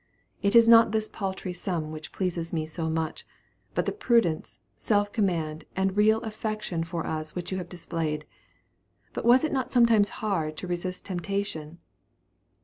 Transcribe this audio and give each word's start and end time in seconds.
It 0.41 0.55
is 0.55 0.67
not 0.67 0.91
this 0.93 1.07
paltry 1.07 1.53
sum 1.53 1.91
which 1.91 2.11
pleases 2.11 2.51
me 2.51 2.65
so 2.65 2.89
much, 2.89 3.23
but 3.75 3.85
the 3.85 3.91
prudence, 3.91 4.59
self 4.75 5.11
command, 5.11 5.65
and 5.75 5.95
real 5.95 6.21
affection 6.21 6.83
for 6.83 7.05
us 7.05 7.35
which 7.35 7.51
you 7.51 7.59
have 7.59 7.69
displayed. 7.69 8.25
But 9.13 9.25
was 9.25 9.43
it 9.43 9.53
not 9.53 9.71
sometimes 9.71 10.09
hard 10.25 10.57
to 10.57 10.65
resist 10.65 11.05
temptation?" 11.05 11.77